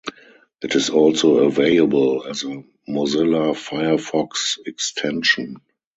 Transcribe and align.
It 0.63 0.73
is 0.73 0.89
also 0.89 1.45
available 1.47 2.25
as 2.27 2.41
a 2.41 2.63
Mozilla 2.89 3.53
Firefox 3.55 4.57
extension. 4.65 5.57